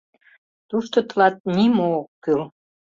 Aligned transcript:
Тушто 0.69 0.97
тылат 1.07 1.35
нимо 1.55 1.85
ок 2.01 2.09
кӱл. 2.23 2.41